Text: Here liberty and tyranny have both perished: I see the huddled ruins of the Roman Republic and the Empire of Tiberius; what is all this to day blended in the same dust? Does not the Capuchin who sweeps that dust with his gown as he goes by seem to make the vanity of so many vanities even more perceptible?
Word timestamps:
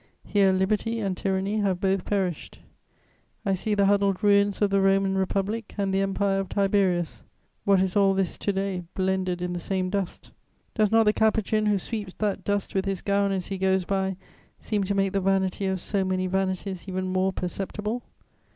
Here 0.25 0.51
liberty 0.51 0.99
and 0.99 1.15
tyranny 1.15 1.57
have 1.59 1.79
both 1.79 2.05
perished: 2.05 2.59
I 3.45 3.53
see 3.53 3.75
the 3.75 3.85
huddled 3.85 4.23
ruins 4.23 4.59
of 4.59 4.71
the 4.71 4.81
Roman 4.81 5.15
Republic 5.15 5.75
and 5.77 5.93
the 5.93 6.01
Empire 6.01 6.39
of 6.39 6.49
Tiberius; 6.49 7.21
what 7.65 7.83
is 7.83 7.95
all 7.95 8.15
this 8.15 8.35
to 8.39 8.51
day 8.51 8.83
blended 8.95 9.43
in 9.43 9.53
the 9.53 9.59
same 9.59 9.91
dust? 9.91 10.31
Does 10.73 10.91
not 10.91 11.03
the 11.03 11.13
Capuchin 11.13 11.67
who 11.67 11.77
sweeps 11.77 12.15
that 12.15 12.43
dust 12.43 12.73
with 12.73 12.85
his 12.85 13.03
gown 13.03 13.31
as 13.31 13.45
he 13.49 13.59
goes 13.59 13.85
by 13.85 14.17
seem 14.59 14.83
to 14.85 14.95
make 14.95 15.13
the 15.13 15.21
vanity 15.21 15.67
of 15.67 15.79
so 15.79 16.03
many 16.03 16.25
vanities 16.25 16.87
even 16.87 17.05
more 17.07 17.31
perceptible? 17.31 18.01